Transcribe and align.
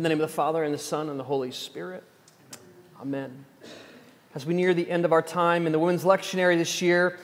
In 0.00 0.02
the 0.02 0.08
name 0.08 0.22
of 0.22 0.30
the 0.30 0.34
Father, 0.34 0.64
and 0.64 0.72
the 0.72 0.78
Son, 0.78 1.10
and 1.10 1.20
the 1.20 1.24
Holy 1.24 1.50
Spirit. 1.50 2.02
Amen. 3.02 3.44
As 4.34 4.46
we 4.46 4.54
near 4.54 4.72
the 4.72 4.90
end 4.90 5.04
of 5.04 5.12
our 5.12 5.20
time 5.20 5.66
in 5.66 5.72
the 5.72 5.78
Women's 5.78 6.04
Lectionary 6.04 6.56
this 6.56 6.80
year, 6.80 7.18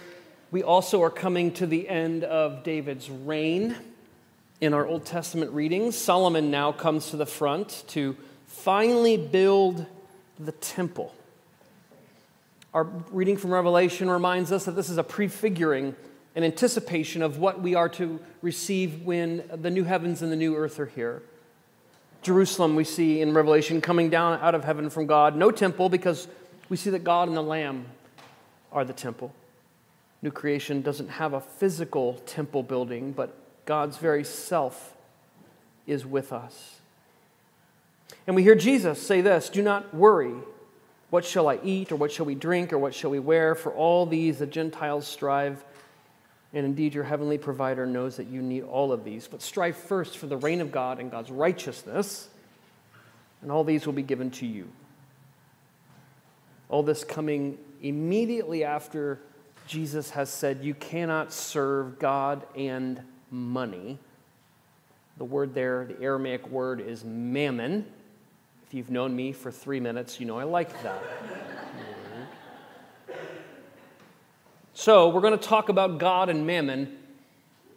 we 0.51 0.63
also 0.63 1.03
are 1.03 1.09
coming 1.09 1.55
to 1.55 1.67
the 1.67 1.89
end 1.89 2.23
of 2.23 2.65
David's 2.65 3.09
reign 3.09 3.77
in 4.61 4.75
our 4.75 4.87
Old 4.87 5.07
Testament 5.07 5.53
readings. 5.53 5.97
Solomon 5.97 6.51
now 6.51 6.71
comes 6.71 7.09
to 7.13 7.17
the 7.17 7.25
front 7.25 7.85
to 7.89 8.15
finally 8.47 9.17
build 9.17 9.87
the 10.39 10.53
temple. 10.53 11.15
Our 12.75 12.85
reading 13.11 13.39
from 13.39 13.55
Revelation 13.55 14.11
reminds 14.11 14.53
us 14.53 14.67
that 14.67 14.73
this 14.73 14.91
is 14.91 14.99
a 14.99 15.03
prefiguring, 15.03 15.97
an 16.35 16.45
anticipation 16.45 17.23
of 17.23 17.39
what 17.39 17.63
we 17.63 17.75
are 17.75 17.89
to 17.89 18.21
receive 18.43 19.01
when 19.01 19.45
the 19.51 19.71
new 19.71 19.85
heavens 19.85 20.21
and 20.21 20.31
the 20.31 20.37
new 20.37 20.55
earth 20.55 20.79
are 20.79 20.85
here. 20.85 21.23
Jerusalem, 22.27 22.75
we 22.75 22.83
see 22.83 23.21
in 23.21 23.33
Revelation, 23.33 23.81
coming 23.81 24.11
down 24.11 24.41
out 24.41 24.57
of 24.57 24.65
heaven 24.65 24.91
from 24.91 25.07
God. 25.07 25.37
No 25.37 25.53
temple, 25.53 25.89
because 25.89 26.27
we 26.69 26.77
see 26.77 26.91
that 26.91 27.05
God 27.05 27.29
and 27.29 27.37
the 27.37 27.43
Lamb 27.43 27.87
are 28.73 28.85
the 28.85 28.93
temple. 28.93 29.33
New 30.23 30.33
creation 30.33 30.83
doesn't 30.83 31.09
have 31.09 31.35
a 31.35 31.41
physical 31.41 32.15
temple 32.27 32.65
building, 32.65 33.13
but 33.13 33.33
God's 33.65 33.99
very 33.99 34.25
self 34.25 34.97
is 35.87 36.05
with 36.05 36.33
us. 36.33 36.81
And 38.27 38.35
we 38.35 38.43
hear 38.43 38.57
Jesus 38.57 39.01
say 39.01 39.21
this 39.21 39.49
Do 39.49 39.63
not 39.63 39.95
worry. 39.95 40.35
What 41.11 41.25
shall 41.25 41.49
I 41.49 41.61
eat, 41.63 41.93
or 41.93 41.97
what 41.97 42.11
shall 42.11 42.27
we 42.27 42.35
drink, 42.35 42.73
or 42.73 42.79
what 42.79 42.93
shall 42.93 43.11
we 43.11 43.21
wear? 43.21 43.55
For 43.55 43.71
all 43.71 44.05
these 44.05 44.41
the 44.41 44.47
Gentiles 44.47 45.07
strive. 45.07 45.65
And 46.53 46.65
indeed, 46.65 46.95
your 46.95 47.05
heavenly 47.05 47.39
provider 47.39 47.87
knows 47.87 48.17
that 48.17 48.29
you 48.29 48.41
need 48.41 48.63
all 48.63 48.93
of 48.93 49.05
these. 49.05 49.27
But 49.29 49.43
strive 49.43 49.77
first 49.77 50.17
for 50.17 50.27
the 50.27 50.37
reign 50.37 50.61
of 50.61 50.73
God 50.73 51.01
and 51.01 51.11
God's 51.11 51.31
righteousness, 51.31 52.29
and 53.43 53.51
all 53.51 53.65
these 53.65 53.85
will 53.87 53.93
be 53.93 54.03
given 54.03 54.31
to 54.33 54.47
you. 54.47 54.69
All 56.69 56.83
this 56.83 57.05
coming 57.05 57.59
immediately 57.83 58.65
after 58.65 59.21
Jesus 59.67 60.11
has 60.11 60.31
said, 60.31 60.61
You 60.63 60.75
cannot 60.75 61.33
serve 61.33 61.99
God 61.99 62.47
and 62.57 63.01
money. 63.31 63.99
The 65.19 65.25
word 65.25 65.55
there, 65.55 65.85
the 65.87 66.01
Aramaic 66.03 66.49
word, 66.49 66.81
is 66.81 67.05
mammon. 67.05 67.87
If 68.67 68.75
you've 68.75 68.91
known 68.91 69.15
me 69.15 69.33
for 69.33 69.51
three 69.51 69.81
minutes, 69.81 70.21
you 70.21 70.27
know 70.27 70.39
I 70.39 70.45
like 70.45 70.83
that. 70.83 71.03
So, 74.79 75.09
we're 75.09 75.23
going 75.23 75.39
to 75.39 75.43
talk 75.43 75.71
about 75.71 75.97
God 75.97 76.29
and 76.29 76.47
mammon 76.47 76.99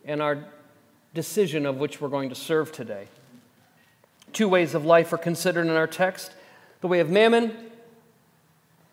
and 0.04 0.22
our 0.22 0.44
decision 1.14 1.66
of 1.66 1.78
which 1.78 2.02
we're 2.02 2.10
going 2.10 2.28
to 2.28 2.36
serve 2.36 2.74
today. 2.74 3.08
Two 4.34 4.50
ways 4.50 4.76
of 4.76 4.84
life 4.84 5.14
are 5.14 5.18
considered 5.18 5.66
in 5.66 5.72
our 5.78 5.88
text 5.88 6.34
the 6.82 6.90
way 6.90 7.00
of 7.00 7.10
mammon 7.10 7.56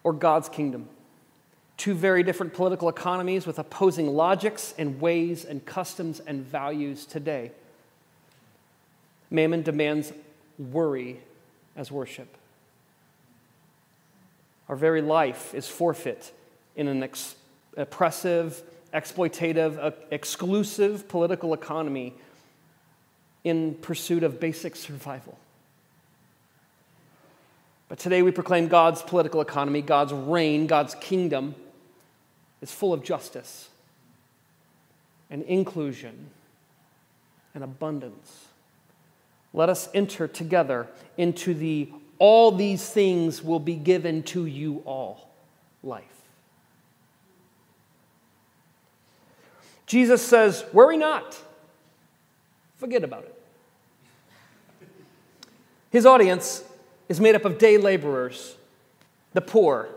or 0.04 0.12
God's 0.12 0.48
kingdom. 0.48 0.88
Two 1.78 1.94
very 1.94 2.22
different 2.22 2.54
political 2.54 2.88
economies 2.88 3.44
with 3.44 3.58
opposing 3.58 4.14
logics 4.14 4.72
and 4.78 5.00
ways 5.00 5.44
and 5.44 5.66
customs 5.66 6.20
and 6.20 6.46
values 6.46 7.06
today. 7.06 7.50
Mammon 9.32 9.62
demands 9.62 10.12
worry 10.60 11.18
as 11.74 11.90
worship. 11.90 12.28
Our 14.68 14.76
very 14.76 15.02
life 15.02 15.56
is 15.56 15.66
forfeit 15.66 16.30
in 16.76 16.86
an 16.86 17.02
ex- 17.02 17.34
oppressive, 17.76 18.62
exploitative, 18.92 19.78
uh, 19.78 19.90
exclusive 20.10 21.08
political 21.08 21.54
economy 21.54 22.14
in 23.44 23.74
pursuit 23.76 24.22
of 24.22 24.40
basic 24.40 24.74
survival. 24.74 25.38
But 27.88 27.98
today 27.98 28.22
we 28.22 28.32
proclaim 28.32 28.68
God's 28.68 29.02
political 29.02 29.40
economy, 29.40 29.82
God's 29.82 30.12
reign, 30.12 30.66
God's 30.66 30.94
kingdom 30.96 31.54
is 32.60 32.72
full 32.72 32.92
of 32.92 33.04
justice 33.04 33.68
and 35.30 35.42
inclusion 35.44 36.30
and 37.54 37.62
abundance. 37.62 38.46
Let 39.52 39.68
us 39.68 39.88
enter 39.94 40.26
together 40.26 40.88
into 41.16 41.54
the 41.54 41.88
all 42.18 42.50
these 42.50 42.88
things 42.88 43.42
will 43.42 43.60
be 43.60 43.74
given 43.74 44.22
to 44.24 44.46
you 44.46 44.82
all 44.86 45.30
life. 45.82 46.15
Jesus 49.86 50.20
says, 50.20 50.64
Worry 50.72 50.96
not, 50.96 51.38
forget 52.76 53.04
about 53.04 53.24
it. 53.24 53.32
His 55.90 56.04
audience 56.04 56.64
is 57.08 57.20
made 57.20 57.34
up 57.34 57.44
of 57.44 57.58
day 57.58 57.78
laborers, 57.78 58.56
the 59.32 59.40
poor. 59.40 59.88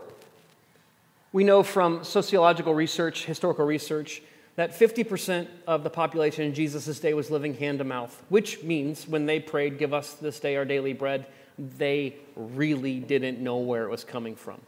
We 1.32 1.44
know 1.44 1.62
from 1.62 2.04
sociological 2.04 2.74
research, 2.74 3.24
historical 3.24 3.64
research, 3.64 4.22
that 4.56 4.78
50% 4.78 5.46
of 5.66 5.84
the 5.84 5.90
population 5.90 6.44
in 6.44 6.54
Jesus' 6.54 6.98
day 6.98 7.14
was 7.14 7.30
living 7.30 7.54
hand 7.54 7.78
to 7.78 7.84
mouth, 7.84 8.22
which 8.28 8.62
means 8.62 9.06
when 9.06 9.26
they 9.26 9.40
prayed, 9.40 9.78
Give 9.78 9.94
us 9.94 10.14
this 10.14 10.40
day 10.40 10.56
our 10.56 10.64
daily 10.64 10.92
bread, 10.92 11.26
they 11.58 12.16
really 12.36 12.98
didn't 13.00 13.38
know 13.38 13.58
where 13.58 13.84
it 13.84 13.90
was 13.90 14.04
coming 14.04 14.34
from. 14.34 14.60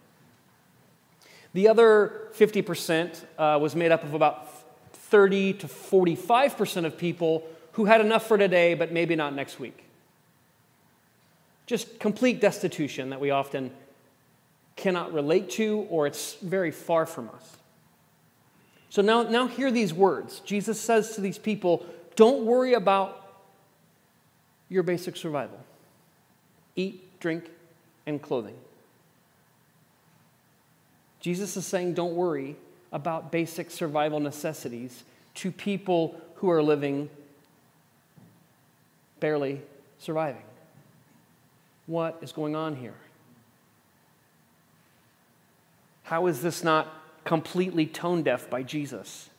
The 1.54 1.68
other 1.68 2.28
50% 2.34 3.24
uh, 3.38 3.58
was 3.60 3.76
made 3.76 3.92
up 3.92 4.04
of 4.04 4.14
about 4.14 4.48
30 5.12 5.52
to 5.52 5.66
45% 5.66 6.86
of 6.86 6.96
people 6.96 7.46
who 7.72 7.84
had 7.84 8.00
enough 8.00 8.26
for 8.26 8.38
today, 8.38 8.72
but 8.72 8.92
maybe 8.92 9.14
not 9.14 9.34
next 9.34 9.60
week. 9.60 9.84
Just 11.66 12.00
complete 12.00 12.40
destitution 12.40 13.10
that 13.10 13.20
we 13.20 13.30
often 13.30 13.70
cannot 14.74 15.12
relate 15.12 15.50
to, 15.50 15.86
or 15.90 16.06
it's 16.06 16.36
very 16.36 16.70
far 16.70 17.04
from 17.04 17.28
us. 17.28 17.56
So 18.88 19.02
now, 19.02 19.22
now 19.22 19.48
hear 19.48 19.70
these 19.70 19.92
words. 19.92 20.40
Jesus 20.46 20.80
says 20.80 21.14
to 21.16 21.20
these 21.20 21.36
people, 21.36 21.84
don't 22.16 22.46
worry 22.46 22.72
about 22.72 23.34
your 24.70 24.82
basic 24.82 25.14
survival. 25.18 25.60
Eat, 26.74 27.20
drink, 27.20 27.50
and 28.06 28.20
clothing. 28.22 28.56
Jesus 31.20 31.54
is 31.58 31.66
saying, 31.66 31.92
don't 31.92 32.14
worry 32.14 32.56
about 32.92 33.32
basic 33.32 33.70
survival 33.70 34.20
necessities 34.20 35.04
to 35.34 35.50
people 35.50 36.20
who 36.36 36.50
are 36.50 36.62
living 36.62 37.08
barely 39.18 39.60
surviving. 39.98 40.42
What 41.86 42.18
is 42.22 42.32
going 42.32 42.54
on 42.54 42.76
here? 42.76 42.94
How 46.04 46.26
is 46.26 46.42
this 46.42 46.62
not 46.62 46.92
completely 47.24 47.86
tone 47.86 48.22
deaf 48.22 48.50
by 48.50 48.62
Jesus? 48.62 49.30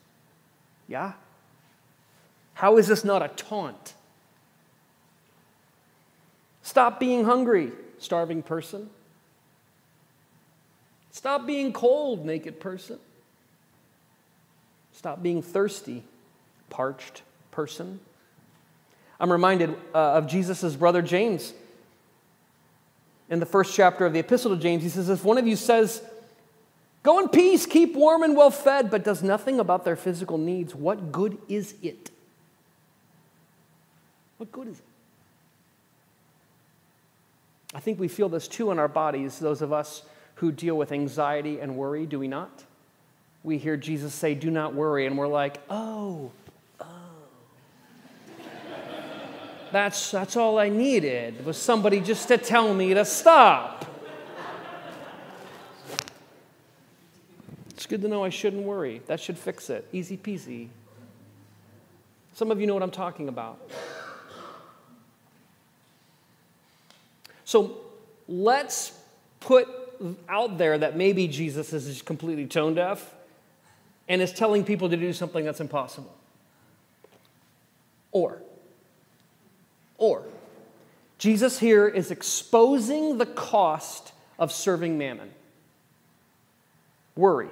Yeah? 0.88 1.12
How 2.54 2.78
is 2.78 2.88
this 2.88 3.04
not 3.04 3.22
a 3.22 3.28
taunt? 3.28 3.94
Stop 6.62 6.98
being 6.98 7.24
hungry, 7.24 7.72
starving 7.98 8.42
person. 8.42 8.88
Stop 11.10 11.46
being 11.46 11.72
cold, 11.72 12.24
naked 12.24 12.58
person. 12.58 12.98
Stop 15.04 15.22
being 15.22 15.42
thirsty, 15.42 16.02
parched 16.70 17.20
person. 17.50 18.00
I'm 19.20 19.30
reminded 19.30 19.76
uh, 19.94 20.14
of 20.14 20.26
Jesus' 20.26 20.74
brother 20.76 21.02
James. 21.02 21.52
In 23.28 23.38
the 23.38 23.44
first 23.44 23.74
chapter 23.74 24.06
of 24.06 24.14
the 24.14 24.20
Epistle 24.20 24.56
to 24.56 24.62
James, 24.62 24.82
he 24.82 24.88
says, 24.88 25.10
If 25.10 25.22
one 25.22 25.36
of 25.36 25.46
you 25.46 25.56
says, 25.56 26.02
Go 27.02 27.18
in 27.18 27.28
peace, 27.28 27.66
keep 27.66 27.94
warm 27.94 28.22
and 28.22 28.34
well 28.34 28.50
fed, 28.50 28.90
but 28.90 29.04
does 29.04 29.22
nothing 29.22 29.60
about 29.60 29.84
their 29.84 29.94
physical 29.94 30.38
needs. 30.38 30.74
What 30.74 31.12
good 31.12 31.36
is 31.50 31.74
it? 31.82 32.10
What 34.38 34.50
good 34.50 34.68
is 34.68 34.78
it? 34.78 34.84
I 37.74 37.80
think 37.80 38.00
we 38.00 38.08
feel 38.08 38.30
this 38.30 38.48
too 38.48 38.70
in 38.70 38.78
our 38.78 38.88
bodies, 38.88 39.38
those 39.38 39.60
of 39.60 39.70
us 39.70 40.00
who 40.36 40.50
deal 40.50 40.78
with 40.78 40.92
anxiety 40.92 41.60
and 41.60 41.76
worry, 41.76 42.06
do 42.06 42.18
we 42.18 42.26
not? 42.26 42.64
We 43.44 43.58
hear 43.58 43.76
Jesus 43.76 44.14
say, 44.14 44.34
Do 44.34 44.50
not 44.50 44.74
worry, 44.74 45.06
and 45.06 45.16
we're 45.16 45.28
like, 45.28 45.60
Oh, 45.68 46.32
oh. 46.80 46.86
that's, 49.70 50.10
that's 50.10 50.36
all 50.36 50.58
I 50.58 50.70
needed 50.70 51.44
was 51.44 51.58
somebody 51.58 52.00
just 52.00 52.26
to 52.28 52.38
tell 52.38 52.72
me 52.72 52.94
to 52.94 53.04
stop. 53.04 53.84
It's 57.68 57.86
good 57.86 58.00
to 58.00 58.08
know 58.08 58.24
I 58.24 58.30
shouldn't 58.30 58.62
worry. 58.62 59.02
That 59.08 59.20
should 59.20 59.36
fix 59.36 59.68
it. 59.68 59.86
Easy 59.92 60.16
peasy. 60.16 60.68
Some 62.32 62.50
of 62.50 62.58
you 62.58 62.66
know 62.66 62.72
what 62.72 62.82
I'm 62.82 62.90
talking 62.90 63.28
about. 63.28 63.70
So 67.44 67.76
let's 68.26 68.98
put 69.40 69.68
out 70.30 70.56
there 70.56 70.78
that 70.78 70.96
maybe 70.96 71.28
Jesus 71.28 71.74
is 71.74 72.00
completely 72.00 72.46
tone 72.46 72.74
deaf 72.74 73.14
and 74.08 74.20
is 74.20 74.32
telling 74.32 74.64
people 74.64 74.88
to 74.90 74.96
do 74.96 75.12
something 75.12 75.44
that's 75.44 75.60
impossible. 75.60 76.14
Or, 78.12 78.42
or, 79.98 80.22
Jesus 81.18 81.58
here 81.58 81.88
is 81.88 82.10
exposing 82.10 83.18
the 83.18 83.26
cost 83.26 84.12
of 84.38 84.52
serving 84.52 84.98
mammon. 84.98 85.30
Worry. 87.16 87.48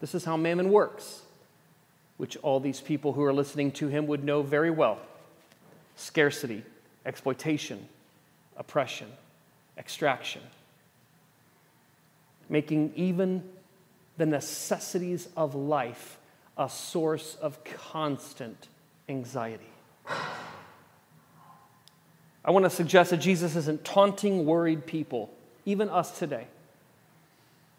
This 0.00 0.14
is 0.14 0.24
how 0.24 0.36
mammon 0.36 0.70
works, 0.70 1.22
which 2.16 2.36
all 2.38 2.60
these 2.60 2.80
people 2.80 3.12
who 3.12 3.22
are 3.22 3.32
listening 3.32 3.72
to 3.72 3.88
him 3.88 4.06
would 4.06 4.24
know 4.24 4.42
very 4.42 4.70
well 4.70 4.98
scarcity, 5.96 6.64
exploitation, 7.04 7.86
oppression, 8.56 9.08
extraction, 9.76 10.40
making 12.48 12.92
even 12.96 13.42
the 14.20 14.26
necessities 14.26 15.30
of 15.34 15.54
life 15.54 16.18
a 16.58 16.68
source 16.68 17.38
of 17.40 17.64
constant 17.64 18.68
anxiety. 19.08 19.64
I 22.44 22.50
want 22.50 22.66
to 22.66 22.70
suggest 22.70 23.12
that 23.12 23.16
Jesus 23.16 23.56
isn't 23.56 23.82
taunting 23.82 24.44
worried 24.44 24.84
people, 24.84 25.30
even 25.64 25.88
us 25.88 26.18
today, 26.18 26.48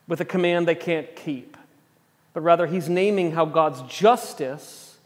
with 0.08 0.20
a 0.20 0.26
command 0.26 0.68
they 0.68 0.74
can't 0.74 1.16
keep, 1.16 1.58
but 2.34 2.42
rather 2.42 2.66
he's 2.66 2.90
naming 2.90 3.34
how 3.34 3.46
God's 3.46 3.84
justice 3.84 4.98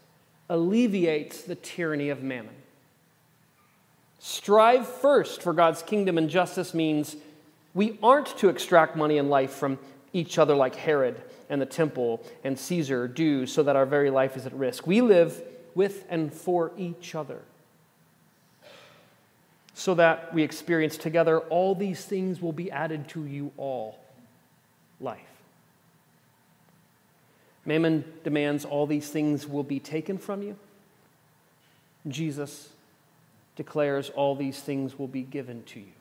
alleviates 0.48 1.42
the 1.42 1.54
tyranny 1.54 2.08
of 2.08 2.22
mammon. 2.22 2.54
Strive 4.18 4.88
first 4.88 5.42
for 5.42 5.52
God's 5.52 5.82
kingdom 5.82 6.16
and 6.16 6.30
justice 6.30 6.72
means 6.72 7.14
we 7.74 7.98
aren't 8.02 8.38
to 8.38 8.48
extract 8.48 8.96
money 8.96 9.18
and 9.18 9.28
life 9.28 9.50
from 9.50 9.78
each 10.12 10.38
other 10.38 10.54
like 10.54 10.74
Herod 10.74 11.20
and 11.48 11.60
the 11.60 11.66
temple 11.66 12.24
and 12.44 12.58
Caesar 12.58 13.08
do 13.08 13.46
so 13.46 13.62
that 13.62 13.76
our 13.76 13.86
very 13.86 14.10
life 14.10 14.36
is 14.36 14.46
at 14.46 14.52
risk. 14.52 14.86
We 14.86 15.00
live 15.00 15.42
with 15.74 16.04
and 16.08 16.32
for 16.32 16.72
each 16.76 17.14
other 17.14 17.42
so 19.74 19.94
that 19.94 20.32
we 20.32 20.42
experience 20.42 20.96
together 20.96 21.38
all 21.38 21.74
these 21.74 22.02
things 22.04 22.40
will 22.40 22.52
be 22.52 22.70
added 22.70 23.08
to 23.08 23.26
you 23.26 23.52
all 23.58 23.98
life. 25.00 25.20
Mammon 27.66 28.04
demands 28.24 28.64
all 28.64 28.86
these 28.86 29.10
things 29.10 29.46
will 29.46 29.64
be 29.64 29.78
taken 29.78 30.16
from 30.16 30.42
you. 30.42 30.56
Jesus 32.08 32.70
declares 33.56 34.10
all 34.10 34.34
these 34.34 34.60
things 34.60 34.98
will 34.98 35.08
be 35.08 35.22
given 35.22 35.62
to 35.64 35.80
you. 35.80 35.95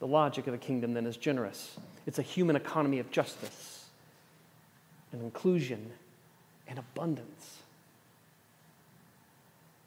The 0.00 0.06
logic 0.06 0.46
of 0.46 0.52
the 0.52 0.58
kingdom 0.58 0.94
then 0.94 1.06
is 1.06 1.16
generous. 1.16 1.76
It's 2.06 2.18
a 2.18 2.22
human 2.22 2.56
economy 2.56 2.98
of 2.98 3.10
justice 3.10 3.86
and 5.12 5.22
inclusion 5.22 5.90
and 6.68 6.78
abundance. 6.78 7.58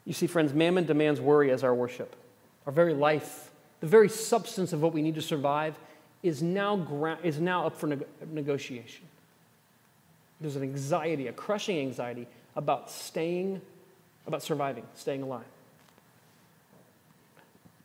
You 0.04 0.12
see, 0.12 0.26
friends, 0.26 0.52
mammon 0.52 0.84
demands 0.84 1.20
worry 1.20 1.50
as 1.50 1.62
our 1.62 1.74
worship. 1.74 2.16
Our 2.66 2.72
very 2.72 2.94
life, 2.94 3.50
the 3.80 3.86
very 3.86 4.08
substance 4.08 4.72
of 4.72 4.82
what 4.82 4.92
we 4.92 5.02
need 5.02 5.14
to 5.14 5.22
survive, 5.22 5.78
is 6.22 6.42
now, 6.42 6.76
gra- 6.76 7.18
is 7.22 7.40
now 7.40 7.66
up 7.66 7.76
for 7.76 7.86
neg- 7.88 8.06
negotiation. 8.30 9.04
There's 10.40 10.56
an 10.56 10.62
anxiety, 10.62 11.28
a 11.28 11.32
crushing 11.32 11.78
anxiety 11.78 12.26
about 12.56 12.90
staying, 12.90 13.60
about 14.26 14.42
surviving, 14.42 14.84
staying 14.94 15.22
alive. 15.22 15.44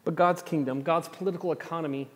But 0.04 0.16
God's 0.16 0.42
kingdom, 0.42 0.82
God's 0.82 1.08
political 1.08 1.52
economy, 1.52 2.08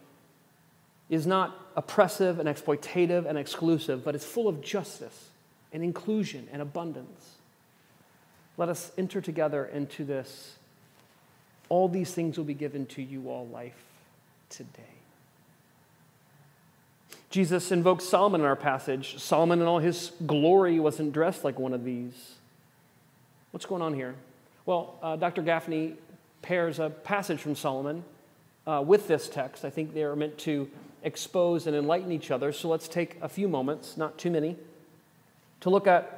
is 1.12 1.28
not 1.28 1.56
oppressive 1.75 2.40
and 2.40 2.48
exploitative 2.50 3.28
and 3.28 3.38
exclusive, 3.38 4.04
but 4.04 4.16
it's 4.16 4.25
full 4.25 4.48
of 4.48 4.62
justice 4.62 5.30
and 5.74 5.84
inclusion 5.84 6.48
and 6.52 6.62
abundance. 6.62 7.36
Let 8.58 8.69
us 8.69 8.92
enter 8.98 9.19
together 9.22 9.66
into 9.66 10.06
this. 10.06 10.56
All 11.69 11.90
these 11.90 12.13
things 12.13 12.38
will 12.38 12.46
be 12.46 12.54
given 12.54 12.86
to 12.88 13.02
you 13.02 13.30
all 13.30 13.46
life 13.48 13.84
today. 14.50 14.84
Jesus 17.30 17.72
invokes 17.72 18.06
Solomon 18.06 18.42
in 18.42 18.48
our 18.48 18.56
passage. 18.56 19.22
Solomon, 19.22 19.62
in 19.62 19.68
all 19.68 19.80
his 19.80 20.12
glory, 20.25 20.80
wasn't 20.80 21.13
dressed 21.13 21.44
like 21.44 21.60
one 21.60 21.74
of 21.74 21.84
these. 21.84 22.36
What's 23.52 23.66
going 23.66 23.81
on 23.81 23.94
here? 23.94 24.16
Well, 24.66 24.96
uh, 25.02 25.18
Dr. 25.18 25.42
Gafney 25.44 25.96
pairs 26.42 26.80
a 26.80 26.90
passage 26.90 27.40
from 27.40 27.56
Solomon 27.56 28.04
uh, 28.66 28.84
with 28.86 29.08
this 29.08 29.28
text. 29.28 29.66
I 29.66 29.69
think 29.69 29.94
they 29.94 30.04
are 30.04 30.16
meant 30.16 30.38
to 30.40 30.69
expose 31.03 31.68
and 31.68 31.75
enlighten 31.75 32.12
each 32.12 32.31
other. 32.31 32.51
So 32.51 32.69
let's 32.69 32.88
take 32.88 33.18
a 33.21 33.30
few 33.30 33.48
moments, 33.48 33.98
not 33.98 34.18
too 34.18 34.31
many, 34.31 34.57
to 35.62 35.69
look 35.69 35.88
at. 35.88 36.18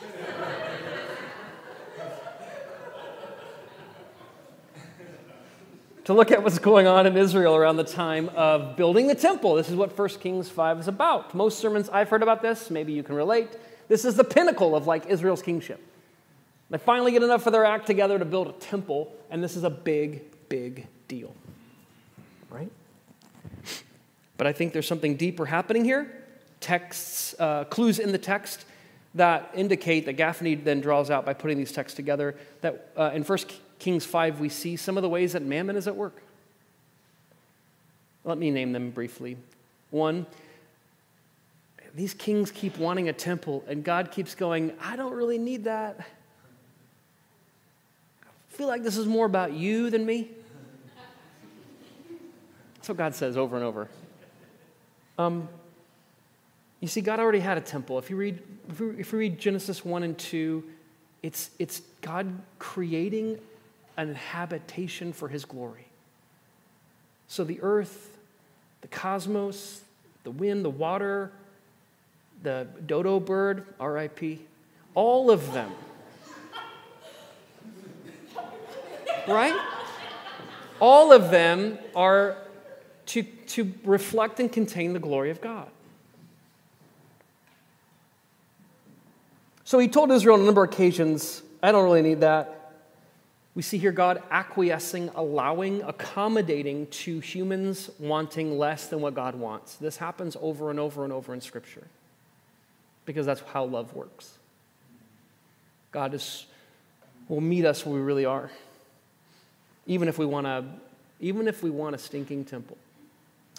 to 6.04 6.12
look 6.12 6.30
at 6.30 6.42
what's 6.42 6.58
going 6.58 6.86
on 6.86 7.06
in 7.06 7.16
Israel 7.16 7.54
around 7.54 7.76
the 7.76 7.84
time 7.84 8.28
of 8.30 8.76
building 8.76 9.06
the 9.06 9.14
temple. 9.14 9.54
This 9.54 9.68
is 9.68 9.76
what 9.76 9.96
1 9.96 10.08
Kings 10.20 10.48
5 10.48 10.80
is 10.80 10.88
about. 10.88 11.34
Most 11.34 11.58
sermons 11.58 11.88
I've 11.88 12.08
heard 12.08 12.22
about 12.22 12.42
this, 12.42 12.70
maybe 12.70 12.92
you 12.92 13.02
can 13.02 13.14
relate. 13.14 13.48
This 13.88 14.04
is 14.04 14.14
the 14.14 14.24
pinnacle 14.24 14.74
of 14.74 14.86
like 14.86 15.06
Israel's 15.06 15.42
kingship. 15.42 15.80
They 16.70 16.78
finally 16.78 17.12
get 17.12 17.22
enough 17.22 17.42
for 17.42 17.50
their 17.50 17.64
act 17.64 17.86
together 17.86 18.18
to 18.18 18.24
build 18.24 18.48
a 18.48 18.52
temple, 18.52 19.12
and 19.28 19.42
this 19.42 19.56
is 19.56 19.64
a 19.64 19.70
big, 19.70 20.22
big 20.48 20.86
deal. 21.08 21.34
Right? 22.48 22.70
But 24.40 24.46
I 24.46 24.54
think 24.54 24.72
there's 24.72 24.86
something 24.86 25.16
deeper 25.16 25.44
happening 25.44 25.84
here. 25.84 26.10
Texts, 26.60 27.34
uh, 27.38 27.64
clues 27.64 27.98
in 27.98 28.10
the 28.10 28.16
text 28.16 28.64
that 29.14 29.50
indicate 29.52 30.06
that 30.06 30.16
Gafney 30.16 30.64
then 30.64 30.80
draws 30.80 31.10
out 31.10 31.26
by 31.26 31.34
putting 31.34 31.58
these 31.58 31.72
texts 31.72 31.94
together 31.94 32.34
that 32.62 32.88
uh, 32.96 33.10
in 33.12 33.22
1 33.22 33.38
Kings 33.78 34.06
5 34.06 34.40
we 34.40 34.48
see 34.48 34.76
some 34.76 34.96
of 34.96 35.02
the 35.02 35.10
ways 35.10 35.34
that 35.34 35.42
mammon 35.42 35.76
is 35.76 35.86
at 35.86 35.94
work. 35.94 36.22
Let 38.24 38.38
me 38.38 38.50
name 38.50 38.72
them 38.72 38.92
briefly. 38.92 39.36
One, 39.90 40.24
these 41.94 42.14
kings 42.14 42.50
keep 42.50 42.78
wanting 42.78 43.10
a 43.10 43.12
temple, 43.12 43.62
and 43.68 43.84
God 43.84 44.10
keeps 44.10 44.34
going, 44.34 44.72
I 44.80 44.96
don't 44.96 45.12
really 45.12 45.36
need 45.36 45.64
that. 45.64 46.00
I 48.22 48.56
feel 48.56 48.68
like 48.68 48.84
this 48.84 48.96
is 48.96 49.04
more 49.04 49.26
about 49.26 49.52
you 49.52 49.90
than 49.90 50.06
me. 50.06 50.30
That's 52.76 52.88
what 52.88 52.96
God 52.96 53.14
says 53.14 53.36
over 53.36 53.56
and 53.56 53.64
over. 53.66 53.86
Um, 55.20 55.48
you 56.80 56.88
see, 56.88 57.02
God 57.02 57.20
already 57.20 57.40
had 57.40 57.58
a 57.58 57.60
temple. 57.60 57.98
If 57.98 58.08
you 58.08 58.16
read, 58.16 58.42
if 58.70 59.12
you, 59.12 59.18
read 59.18 59.38
Genesis 59.38 59.84
1 59.84 60.02
and 60.02 60.16
2, 60.16 60.64
it's, 61.22 61.50
it's 61.58 61.82
God 62.00 62.40
creating 62.58 63.38
an 63.98 64.14
habitation 64.14 65.12
for 65.12 65.28
his 65.28 65.44
glory. 65.44 65.86
So 67.28 67.44
the 67.44 67.60
earth, 67.60 68.16
the 68.80 68.88
cosmos, 68.88 69.82
the 70.24 70.30
wind, 70.30 70.64
the 70.64 70.70
water, 70.70 71.32
the 72.42 72.66
dodo 72.86 73.20
bird, 73.20 73.66
RIP, 73.78 74.40
all 74.94 75.30
of 75.30 75.52
them. 75.52 75.70
right? 79.28 79.54
All 80.80 81.12
of 81.12 81.30
them 81.30 81.78
are 81.94 82.38
to, 83.10 83.24
to 83.24 83.72
reflect 83.84 84.38
and 84.38 84.52
contain 84.52 84.92
the 84.92 85.00
glory 85.00 85.30
of 85.30 85.40
God. 85.40 85.66
So 89.64 89.80
he 89.80 89.88
told 89.88 90.12
Israel 90.12 90.34
on 90.34 90.42
a 90.42 90.44
number 90.44 90.62
of 90.62 90.72
occasions, 90.72 91.42
I 91.60 91.72
don't 91.72 91.84
really 91.84 92.02
need 92.02 92.20
that. 92.20 92.72
We 93.56 93.62
see 93.62 93.78
here 93.78 93.90
God 93.90 94.22
acquiescing, 94.30 95.10
allowing, 95.16 95.82
accommodating 95.82 96.86
to 96.86 97.18
humans 97.18 97.90
wanting 97.98 98.56
less 98.56 98.86
than 98.86 99.00
what 99.00 99.14
God 99.14 99.34
wants. 99.34 99.74
This 99.74 99.96
happens 99.96 100.36
over 100.40 100.70
and 100.70 100.78
over 100.78 101.02
and 101.02 101.12
over 101.12 101.34
in 101.34 101.40
Scripture 101.40 101.88
because 103.06 103.26
that's 103.26 103.40
how 103.52 103.64
love 103.64 103.92
works. 103.94 104.38
God 105.90 106.14
is, 106.14 106.46
will 107.28 107.40
meet 107.40 107.64
us 107.64 107.84
where 107.84 107.96
we 107.96 108.00
really 108.00 108.24
are, 108.24 108.52
even 109.86 110.06
if 110.06 110.16
we 110.16 110.26
want 110.26 110.46
to, 110.46 110.64
even 111.18 111.48
if 111.48 111.60
we 111.60 111.70
want 111.70 111.96
a 111.96 111.98
stinking 111.98 112.44
temple. 112.44 112.78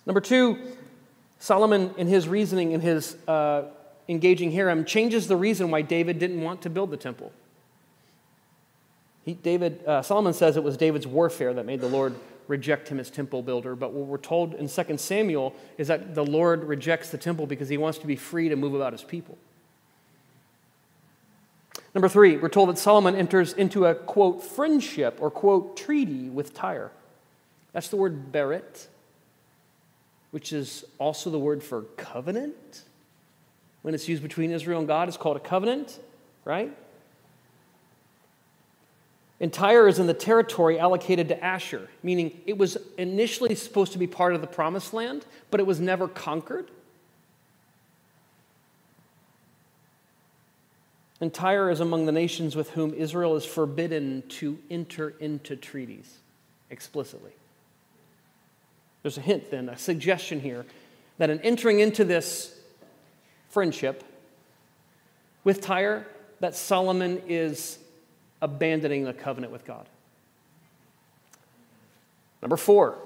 Number 0.05 0.21
two, 0.21 0.57
Solomon, 1.39 1.93
in 1.97 2.07
his 2.07 2.27
reasoning, 2.27 2.71
in 2.71 2.81
his 2.81 3.15
uh, 3.27 3.63
engaging 4.07 4.51
Hiram, 4.51 4.85
changes 4.85 5.27
the 5.27 5.35
reason 5.35 5.71
why 5.71 5.81
David 5.81 6.19
didn't 6.19 6.41
want 6.41 6.61
to 6.63 6.69
build 6.69 6.91
the 6.91 6.97
temple. 6.97 7.31
He, 9.23 9.33
David, 9.33 9.85
uh, 9.85 10.01
Solomon 10.01 10.33
says 10.33 10.57
it 10.57 10.63
was 10.63 10.77
David's 10.77 11.07
warfare 11.07 11.53
that 11.53 11.65
made 11.65 11.81
the 11.81 11.87
Lord 11.87 12.15
reject 12.47 12.89
him 12.89 12.99
as 12.99 13.09
temple 13.09 13.41
builder. 13.41 13.75
But 13.75 13.93
what 13.93 14.07
we're 14.07 14.17
told 14.17 14.55
in 14.55 14.67
2 14.67 14.97
Samuel 14.97 15.55
is 15.77 15.87
that 15.87 16.15
the 16.15 16.25
Lord 16.25 16.63
rejects 16.63 17.09
the 17.09 17.17
temple 17.17 17.45
because 17.45 17.69
he 17.69 17.77
wants 17.77 17.99
to 17.99 18.07
be 18.07 18.15
free 18.15 18.49
to 18.49 18.55
move 18.55 18.73
about 18.73 18.93
his 18.93 19.03
people. 19.03 19.37
Number 21.93 22.07
three, 22.07 22.37
we're 22.37 22.49
told 22.49 22.69
that 22.69 22.77
Solomon 22.77 23.15
enters 23.15 23.53
into 23.53 23.85
a 23.85 23.95
quote 23.95 24.43
friendship 24.43 25.17
or 25.19 25.29
quote 25.29 25.75
treaty 25.75 26.29
with 26.29 26.53
Tyre. 26.53 26.91
That's 27.73 27.89
the 27.89 27.97
word 27.97 28.31
berit 28.31 28.87
which 30.31 30.51
is 30.53 30.83
also 30.97 31.29
the 31.29 31.39
word 31.39 31.61
for 31.61 31.83
covenant. 31.97 32.83
When 33.81 33.93
it's 33.93 34.07
used 34.07 34.23
between 34.23 34.51
Israel 34.51 34.79
and 34.79 34.87
God, 34.87 35.07
it's 35.07 35.17
called 35.17 35.37
a 35.37 35.41
covenant, 35.41 35.99
right? 36.45 36.75
And 39.39 39.51
Tyre 39.51 39.87
is 39.87 39.97
in 39.97 40.05
the 40.05 40.13
territory 40.13 40.79
allocated 40.79 41.27
to 41.29 41.43
Asher, 41.43 41.89
meaning 42.03 42.39
it 42.45 42.57
was 42.57 42.77
initially 42.97 43.55
supposed 43.55 43.91
to 43.93 43.97
be 43.97 44.05
part 44.05 44.35
of 44.35 44.41
the 44.41 44.47
promised 44.47 44.93
land, 44.93 45.25
but 45.49 45.59
it 45.59 45.65
was 45.65 45.79
never 45.79 46.07
conquered. 46.07 46.69
And 51.19 51.33
Tyre 51.33 51.69
is 51.69 51.79
among 51.79 52.05
the 52.05 52.11
nations 52.11 52.55
with 52.55 52.71
whom 52.71 52.93
Israel 52.93 53.35
is 53.35 53.45
forbidden 53.45 54.23
to 54.29 54.59
enter 54.69 55.09
into 55.19 55.55
treaties 55.55 56.19
explicitly. 56.69 57.31
There's 59.03 59.17
a 59.17 59.21
hint 59.21 59.49
then, 59.51 59.69
a 59.69 59.77
suggestion 59.77 60.39
here, 60.39 60.65
that 61.17 61.29
in 61.29 61.39
entering 61.41 61.79
into 61.79 62.03
this 62.03 62.57
friendship 63.49 64.03
with 65.43 65.61
Tyre, 65.61 66.07
that 66.39 66.55
Solomon 66.55 67.21
is 67.27 67.79
abandoning 68.41 69.03
the 69.03 69.13
covenant 69.13 69.51
with 69.51 69.65
God. 69.65 69.87
Number 72.41 72.57
four, 72.57 72.97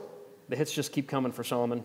the 0.47 0.55
hits 0.55 0.71
just 0.71 0.91
keep 0.91 1.07
coming 1.07 1.31
for 1.31 1.43
Solomon. 1.43 1.83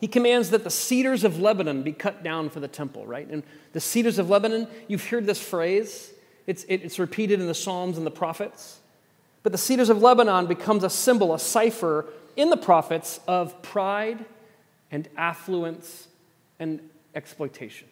He 0.00 0.08
commands 0.08 0.50
that 0.50 0.64
the 0.64 0.70
cedars 0.70 1.24
of 1.24 1.40
Lebanon 1.40 1.82
be 1.82 1.92
cut 1.92 2.22
down 2.22 2.50
for 2.50 2.60
the 2.60 2.68
temple, 2.68 3.06
right? 3.06 3.26
And 3.28 3.42
the 3.72 3.80
cedars 3.80 4.18
of 4.18 4.28
Lebanon, 4.28 4.68
you've 4.88 5.06
heard 5.06 5.26
this 5.26 5.40
phrase. 5.40 6.12
It's, 6.46 6.64
it's 6.68 6.98
repeated 6.98 7.40
in 7.40 7.46
the 7.46 7.54
Psalms 7.54 7.96
and 7.96 8.06
the 8.06 8.10
prophets. 8.10 8.78
But 9.42 9.52
the 9.52 9.58
cedars 9.58 9.88
of 9.88 10.02
Lebanon 10.02 10.46
becomes 10.46 10.84
a 10.84 10.90
symbol, 10.90 11.34
a 11.34 11.38
cipher 11.38 12.06
in 12.36 12.50
the 12.50 12.56
prophets 12.56 13.18
of 13.26 13.60
pride 13.62 14.24
and 14.90 15.08
affluence 15.16 16.08
and 16.58 16.80
exploitation. 17.14 17.88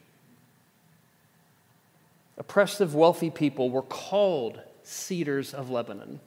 Oppressive, 2.37 2.95
wealthy 2.95 3.31
people 3.31 3.71
were 3.71 3.83
called 3.83 4.61
cedars 4.83 5.55
of 5.55 5.71
Lebanon. 5.71 6.21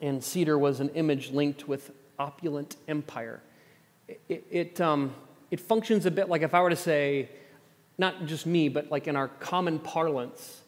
And 0.00 0.22
cedar 0.22 0.58
was 0.58 0.80
an 0.80 0.90
image 0.90 1.30
linked 1.30 1.66
with 1.68 1.90
opulent 2.18 2.76
empire. 2.86 3.40
It, 4.28 4.44
it, 4.50 4.80
um, 4.80 5.14
it 5.50 5.60
functions 5.60 6.06
a 6.06 6.10
bit 6.10 6.28
like 6.28 6.42
if 6.42 6.54
I 6.54 6.60
were 6.60 6.70
to 6.70 6.76
say, 6.76 7.28
not 7.98 8.26
just 8.26 8.46
me, 8.46 8.68
but 8.68 8.90
like 8.90 9.08
in 9.08 9.16
our 9.16 9.28
common 9.28 9.78
parlance, 9.78 10.60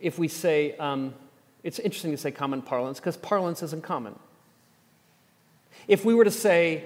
if 0.00 0.18
we 0.18 0.28
say, 0.28 0.76
um, 0.78 1.14
it's 1.64 1.78
interesting 1.78 2.10
to 2.12 2.16
say 2.18 2.30
common 2.30 2.62
parlance 2.62 3.00
because 3.00 3.16
parlance 3.16 3.62
isn't 3.62 3.82
common. 3.82 4.16
If 5.88 6.04
we 6.04 6.14
were 6.14 6.24
to 6.24 6.30
say 6.30 6.84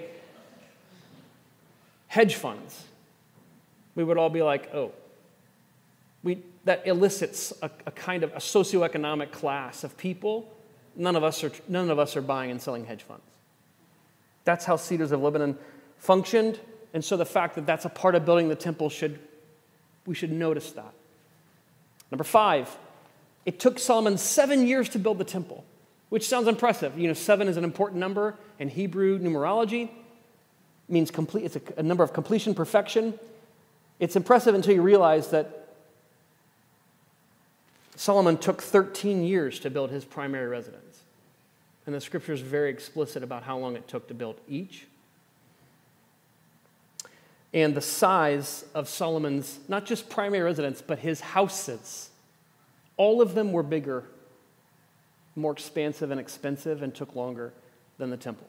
hedge 2.07 2.35
funds, 2.35 2.85
we 3.93 4.03
would 4.03 4.17
all 4.17 4.29
be 4.29 4.41
like, 4.41 4.73
oh, 4.73 4.93
we, 6.23 6.41
that 6.63 6.87
elicits 6.87 7.53
a, 7.61 7.69
a 7.85 7.91
kind 7.91 8.23
of 8.23 8.31
a 8.31 8.37
socioeconomic 8.37 9.31
class 9.31 9.83
of 9.83 9.97
people. 9.97 10.51
None 10.95 11.15
of, 11.15 11.23
us 11.23 11.43
are, 11.43 11.51
none 11.67 11.89
of 11.89 11.99
us 11.99 12.15
are 12.15 12.21
buying 12.21 12.49
and 12.49 12.61
selling 12.61 12.85
hedge 12.85 13.03
funds. 13.03 13.23
That's 14.45 14.65
how 14.65 14.77
Cedars 14.77 15.11
of 15.11 15.21
Lebanon 15.21 15.57
functioned. 15.97 16.59
And 16.93 17.03
so 17.03 17.17
the 17.17 17.25
fact 17.25 17.55
that 17.55 17.65
that's 17.65 17.85
a 17.85 17.89
part 17.89 18.15
of 18.15 18.25
building 18.25 18.47
the 18.47 18.55
temple 18.55 18.89
should, 18.89 19.19
we 20.05 20.15
should 20.15 20.31
notice 20.31 20.71
that. 20.71 20.93
Number 22.11 22.23
five, 22.23 22.75
it 23.45 23.59
took 23.59 23.79
Solomon 23.79 24.17
seven 24.17 24.67
years 24.67 24.89
to 24.89 24.99
build 24.99 25.17
the 25.17 25.23
temple, 25.23 25.63
which 26.09 26.27
sounds 26.27 26.47
impressive. 26.47 26.97
You 26.97 27.07
know, 27.07 27.13
seven 27.13 27.47
is 27.47 27.57
an 27.57 27.63
important 27.63 27.99
number 27.99 28.35
in 28.59 28.69
Hebrew 28.69 29.19
numerology. 29.19 29.83
It 29.83 29.91
means 30.87 31.11
complete, 31.11 31.45
it's 31.45 31.55
a, 31.55 31.61
a 31.77 31.83
number 31.83 32.03
of 32.03 32.13
completion, 32.13 32.53
perfection. 32.53 33.17
It's 33.99 34.15
impressive 34.15 34.55
until 34.55 34.73
you 34.73 34.81
realize 34.81 35.29
that 35.29 35.59
Solomon 37.95 38.37
took 38.37 38.61
13 38.61 39.23
years 39.23 39.59
to 39.59 39.69
build 39.69 39.91
his 39.91 40.05
primary 40.05 40.47
residence. 40.47 41.01
And 41.85 41.93
the 41.93 41.99
scripture 41.99 42.33
is 42.33 42.41
very 42.41 42.69
explicit 42.69 43.23
about 43.23 43.43
how 43.43 43.57
long 43.57 43.75
it 43.75 43.87
took 43.87 44.07
to 44.07 44.13
build 44.13 44.35
each. 44.47 44.85
And 47.53 47.73
the 47.73 47.81
size 47.81 48.63
of 48.75 48.87
Solomon's, 48.87 49.59
not 49.67 49.85
just 49.85 50.09
primary 50.09 50.43
residence, 50.43 50.81
but 50.81 50.99
his 50.99 51.19
houses, 51.19 52.08
all 52.99 53.21
of 53.21 53.33
them 53.33 53.53
were 53.53 53.63
bigger, 53.63 54.03
more 55.37 55.53
expansive 55.53 56.11
and 56.11 56.19
expensive, 56.19 56.83
and 56.83 56.93
took 56.93 57.15
longer 57.15 57.53
than 57.97 58.09
the 58.09 58.17
temple. 58.17 58.45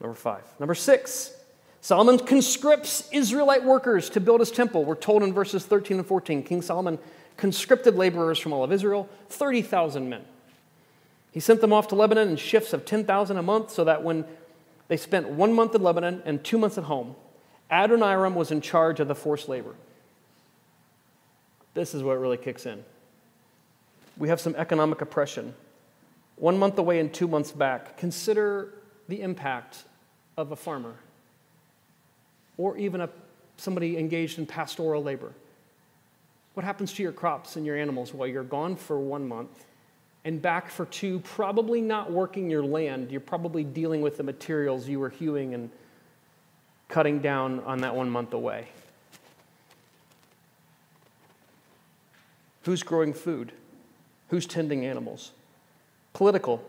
Number 0.00 0.14
five. 0.14 0.44
Number 0.60 0.74
six, 0.74 1.32
Solomon 1.80 2.18
conscripts 2.18 3.08
Israelite 3.10 3.64
workers 3.64 4.10
to 4.10 4.20
build 4.20 4.40
his 4.40 4.50
temple. 4.50 4.84
We're 4.84 4.96
told 4.96 5.22
in 5.22 5.32
verses 5.32 5.64
13 5.64 5.96
and 5.96 6.06
14 6.06 6.42
King 6.42 6.60
Solomon 6.60 6.98
conscripted 7.38 7.96
laborers 7.96 8.38
from 8.38 8.52
all 8.52 8.62
of 8.62 8.70
Israel, 8.70 9.08
30,000 9.30 10.10
men. 10.10 10.22
He 11.32 11.40
sent 11.40 11.62
them 11.62 11.72
off 11.72 11.88
to 11.88 11.94
Lebanon 11.94 12.28
in 12.28 12.36
shifts 12.36 12.74
of 12.74 12.84
10,000 12.84 13.38
a 13.38 13.42
month 13.42 13.70
so 13.70 13.84
that 13.84 14.02
when 14.02 14.26
they 14.88 14.98
spent 14.98 15.30
one 15.30 15.54
month 15.54 15.74
in 15.74 15.82
Lebanon 15.82 16.22
and 16.26 16.44
two 16.44 16.58
months 16.58 16.76
at 16.76 16.84
home, 16.84 17.14
Adoniram 17.70 18.34
was 18.34 18.50
in 18.50 18.60
charge 18.60 19.00
of 19.00 19.08
the 19.08 19.14
forced 19.14 19.48
labor. 19.48 19.74
This 21.74 21.94
is 21.94 22.02
what 22.02 22.18
really 22.18 22.36
kicks 22.36 22.66
in. 22.66 22.84
We 24.16 24.28
have 24.28 24.40
some 24.40 24.54
economic 24.56 25.00
oppression. 25.00 25.54
One 26.36 26.58
month 26.58 26.78
away 26.78 27.00
and 27.00 27.12
two 27.12 27.28
months 27.28 27.52
back. 27.52 27.96
Consider 27.96 28.72
the 29.08 29.22
impact 29.22 29.84
of 30.36 30.52
a 30.52 30.56
farmer 30.56 30.94
or 32.56 32.76
even 32.76 33.00
a, 33.00 33.08
somebody 33.56 33.98
engaged 33.98 34.38
in 34.38 34.46
pastoral 34.46 35.02
labor. 35.02 35.32
What 36.54 36.64
happens 36.64 36.92
to 36.94 37.02
your 37.02 37.12
crops 37.12 37.56
and 37.56 37.64
your 37.64 37.76
animals 37.76 38.12
while 38.12 38.28
you're 38.28 38.42
gone 38.42 38.76
for 38.76 38.98
one 38.98 39.26
month 39.26 39.64
and 40.24 40.42
back 40.42 40.68
for 40.70 40.84
two, 40.86 41.20
probably 41.20 41.80
not 41.80 42.10
working 42.10 42.50
your 42.50 42.62
land? 42.62 43.10
You're 43.10 43.20
probably 43.20 43.64
dealing 43.64 44.02
with 44.02 44.16
the 44.16 44.22
materials 44.22 44.88
you 44.88 45.00
were 45.00 45.08
hewing 45.08 45.54
and 45.54 45.70
cutting 46.88 47.20
down 47.20 47.60
on 47.60 47.80
that 47.80 47.94
one 47.94 48.10
month 48.10 48.34
away. 48.34 48.68
Who's 52.70 52.84
growing 52.84 53.14
food? 53.14 53.50
Who's 54.28 54.46
tending 54.46 54.86
animals? 54.86 55.32
Political. 56.12 56.62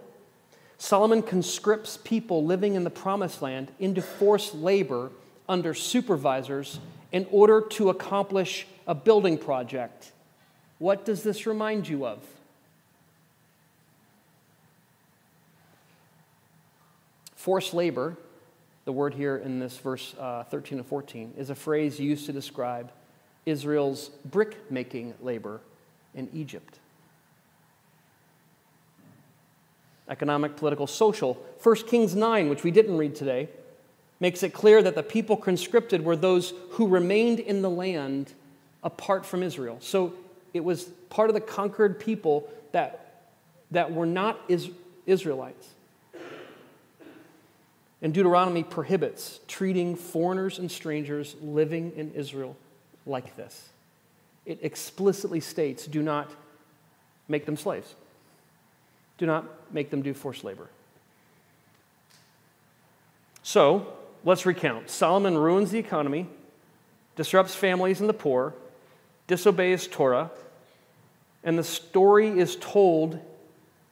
Solomon 0.79 1.21
conscripts 1.21 1.95
people 1.95 2.43
living 2.43 2.73
in 2.73 2.83
the 2.83 2.89
promised 2.89 3.43
land 3.43 3.71
into 3.77 4.01
forced 4.01 4.55
labor 4.55 5.11
under 5.47 5.75
supervisors 5.75 6.79
in 7.11 7.27
order 7.29 7.61
to 7.61 7.91
accomplish 7.91 8.65
a 8.87 8.95
building 8.95 9.37
project. 9.37 10.11
What 10.79 11.05
does 11.05 11.21
this 11.21 11.45
remind 11.45 11.87
you 11.87 12.07
of? 12.07 12.17
Forced 17.35 17.75
labor, 17.75 18.17
the 18.85 18.91
word 18.91 19.13
here 19.13 19.37
in 19.37 19.59
this 19.59 19.77
verse 19.77 20.15
uh, 20.19 20.45
13 20.45 20.79
and 20.79 20.87
14, 20.87 21.35
is 21.37 21.51
a 21.51 21.55
phrase 21.55 21.99
used 21.99 22.25
to 22.25 22.33
describe 22.33 22.91
Israel's 23.45 24.09
brick 24.25 24.71
making 24.71 25.13
labor 25.21 25.61
in 26.15 26.29
Egypt. 26.33 26.79
Economic, 30.09 30.57
political, 30.57 30.87
social. 30.87 31.35
1 31.63 31.75
Kings 31.87 32.15
9, 32.15 32.49
which 32.49 32.63
we 32.63 32.71
didn't 32.71 32.97
read 32.97 33.15
today, 33.15 33.47
makes 34.19 34.43
it 34.43 34.53
clear 34.53 34.81
that 34.81 34.95
the 34.95 35.03
people 35.03 35.37
conscripted 35.37 36.03
were 36.03 36.15
those 36.15 36.53
who 36.71 36.87
remained 36.87 37.39
in 37.39 37.61
the 37.61 37.69
land 37.69 38.33
apart 38.83 39.25
from 39.25 39.41
Israel. 39.41 39.77
So 39.79 40.13
it 40.53 40.63
was 40.63 40.83
part 41.09 41.29
of 41.29 41.33
the 41.33 41.41
conquered 41.41 41.99
people 41.99 42.49
that, 42.71 43.23
that 43.71 43.91
were 43.91 44.05
not 44.05 44.39
is, 44.47 44.69
Israelites. 45.05 45.67
And 48.01 48.13
Deuteronomy 48.13 48.63
prohibits 48.63 49.39
treating 49.47 49.95
foreigners 49.95 50.57
and 50.57 50.71
strangers 50.71 51.35
living 51.41 51.93
in 51.95 52.11
Israel 52.13 52.55
like 53.05 53.35
this. 53.35 53.69
It 54.45 54.59
explicitly 54.61 55.39
states 55.39 55.85
do 55.85 56.01
not 56.01 56.29
make 57.27 57.45
them 57.45 57.57
slaves, 57.57 57.95
do 59.17 59.25
not 59.25 59.73
make 59.73 59.89
them 59.89 60.01
do 60.01 60.13
forced 60.13 60.43
labor. 60.43 60.69
So, 63.43 63.93
let's 64.23 64.45
recount. 64.45 64.89
Solomon 64.89 65.37
ruins 65.37 65.71
the 65.71 65.79
economy, 65.79 66.27
disrupts 67.15 67.55
families 67.55 67.99
and 67.99 68.09
the 68.09 68.13
poor, 68.13 68.53
disobeys 69.27 69.87
Torah, 69.87 70.31
and 71.43 71.57
the 71.57 71.63
story 71.63 72.27
is 72.27 72.55
told 72.57 73.19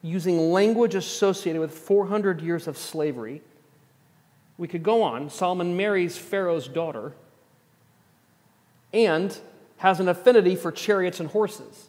using 0.02 0.52
language 0.52 0.96
associated 0.96 1.60
with 1.60 1.72
400 1.72 2.42
years 2.42 2.68
of 2.68 2.78
slavery. 2.78 3.42
We 4.58 4.68
could 4.68 4.84
go 4.84 5.02
on. 5.04 5.30
Solomon 5.30 5.76
marries 5.76 6.18
Pharaoh's 6.18 6.68
daughter 6.68 7.14
and 8.94 9.38
has 9.80 10.00
an 10.00 10.08
affinity 10.08 10.56
for 10.56 10.72
chariots 10.72 11.20
and 11.20 11.30
horses, 11.30 11.88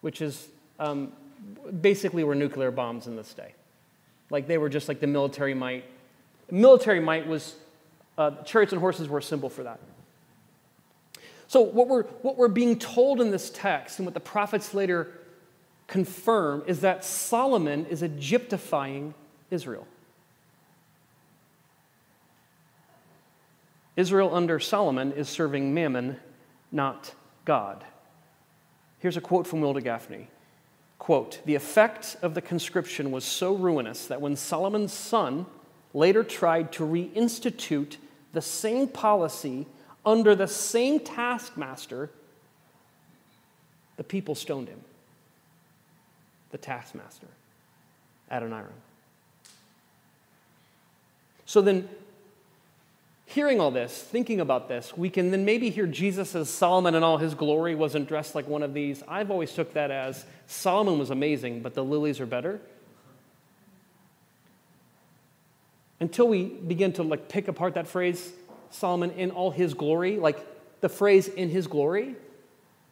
which 0.00 0.20
is 0.20 0.48
um, 0.78 1.12
basically 1.80 2.22
were 2.22 2.34
nuclear 2.34 2.70
bombs 2.70 3.06
in 3.06 3.16
this 3.16 3.34
day. 3.34 3.54
Like 4.30 4.46
they 4.46 4.58
were 4.58 4.68
just 4.68 4.88
like 4.88 5.00
the 5.00 5.06
military 5.06 5.54
might 5.54 5.84
Military 6.50 7.00
might 7.00 7.26
was, 7.26 7.56
uh, 8.16 8.30
chariots 8.42 8.72
and 8.72 8.80
horses 8.80 9.08
were 9.08 9.18
a 9.18 9.22
symbol 9.22 9.50
for 9.50 9.64
that. 9.64 9.80
So, 11.46 11.60
what 11.60 11.88
we're, 11.88 12.04
what 12.22 12.36
we're 12.36 12.48
being 12.48 12.78
told 12.78 13.20
in 13.20 13.30
this 13.30 13.50
text 13.50 13.98
and 13.98 14.06
what 14.06 14.14
the 14.14 14.20
prophets 14.20 14.74
later 14.74 15.08
confirm 15.86 16.62
is 16.66 16.80
that 16.80 17.04
Solomon 17.04 17.86
is 17.86 18.02
Egyptifying 18.02 19.14
Israel. 19.50 19.86
Israel 23.96 24.34
under 24.34 24.60
Solomon 24.60 25.12
is 25.12 25.28
serving 25.28 25.74
mammon, 25.74 26.18
not 26.70 27.14
God. 27.44 27.84
Here's 28.98 29.16
a 29.16 29.20
quote 29.20 29.46
from 29.46 29.60
Wilda 29.60 29.80
Gafney. 29.80 30.26
Quote, 30.98 31.40
the 31.46 31.54
effect 31.54 32.16
of 32.22 32.34
the 32.34 32.42
conscription 32.42 33.10
was 33.10 33.24
so 33.24 33.54
ruinous 33.54 34.06
that 34.06 34.20
when 34.20 34.36
Solomon's 34.36 34.92
son 34.92 35.46
later 35.94 36.24
tried 36.24 36.72
to 36.72 36.84
reinstitute 36.84 37.96
the 38.32 38.42
same 38.42 38.88
policy 38.88 39.66
under 40.04 40.34
the 40.34 40.48
same 40.48 41.00
taskmaster, 41.00 42.10
the 43.96 44.04
people 44.04 44.34
stoned 44.34 44.68
him. 44.68 44.80
The 46.50 46.58
taskmaster, 46.58 47.26
Adoniram. 48.30 48.72
So 51.46 51.60
then, 51.60 51.88
hearing 53.28 53.60
all 53.60 53.70
this, 53.70 54.02
thinking 54.02 54.40
about 54.40 54.68
this, 54.68 54.96
we 54.96 55.10
can 55.10 55.30
then 55.30 55.44
maybe 55.44 55.68
hear 55.68 55.86
Jesus 55.86 56.34
as 56.34 56.48
Solomon 56.48 56.94
in 56.94 57.02
all 57.02 57.18
his 57.18 57.34
glory 57.34 57.74
wasn't 57.74 58.08
dressed 58.08 58.34
like 58.34 58.48
one 58.48 58.62
of 58.62 58.72
these. 58.72 59.02
I've 59.06 59.30
always 59.30 59.52
took 59.52 59.74
that 59.74 59.90
as 59.90 60.24
Solomon 60.46 60.98
was 60.98 61.10
amazing, 61.10 61.60
but 61.60 61.74
the 61.74 61.84
lilies 61.84 62.20
are 62.20 62.26
better. 62.26 62.58
Until 66.00 66.26
we 66.26 66.44
begin 66.44 66.94
to 66.94 67.02
like 67.02 67.28
pick 67.28 67.48
apart 67.48 67.74
that 67.74 67.86
phrase, 67.86 68.32
Solomon 68.70 69.10
in 69.10 69.30
all 69.30 69.50
his 69.50 69.74
glory, 69.74 70.16
like 70.16 70.38
the 70.80 70.88
phrase 70.88 71.28
in 71.28 71.50
his 71.50 71.66
glory 71.66 72.16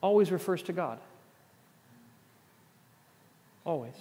always 0.02 0.30
refers 0.30 0.60
to 0.64 0.74
God. 0.74 0.98
Always. 3.64 3.94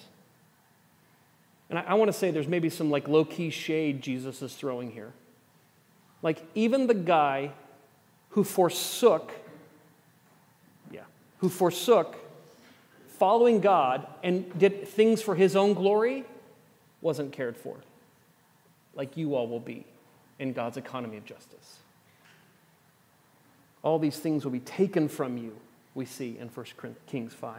And 1.70 1.80
I, 1.80 1.84
I 1.84 1.94
want 1.94 2.10
to 2.10 2.18
say 2.18 2.30
there's 2.32 2.48
maybe 2.48 2.70
some 2.70 2.92
like 2.92 3.08
low 3.08 3.24
key 3.24 3.52
shade 3.52 4.02
Jesus 4.02 4.42
is 4.42 4.54
throwing 4.54 4.92
here. 4.92 5.14
Like, 6.26 6.42
even 6.56 6.88
the 6.88 6.96
guy 6.96 7.52
who 8.30 8.44
forsook, 8.44 9.32
yeah, 10.92 11.02
who 11.38 11.50
forsook 11.50 12.16
following 13.20 13.60
God 13.62 14.08
and 14.24 14.58
did 14.58 14.88
things 14.88 15.22
for 15.22 15.36
his 15.36 15.56
own 15.56 15.76
glory 15.76 16.26
wasn't 17.00 17.32
cared 17.32 17.56
for, 17.56 17.76
like 18.96 19.16
you 19.16 19.36
all 19.36 19.48
will 19.48 19.60
be 19.60 19.86
in 20.40 20.52
God's 20.52 20.78
economy 20.78 21.18
of 21.18 21.26
justice. 21.26 21.78
All 23.84 24.00
these 24.00 24.18
things 24.18 24.44
will 24.44 24.52
be 24.52 24.62
taken 24.62 25.08
from 25.08 25.38
you, 25.38 25.56
we 25.94 26.06
see 26.06 26.40
in 26.40 26.48
1 26.48 26.66
Kings 27.06 27.36
5. 27.36 27.56